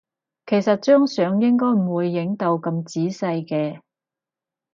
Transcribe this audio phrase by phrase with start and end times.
[0.47, 3.81] 其實張相應該唔會影到咁仔細嘅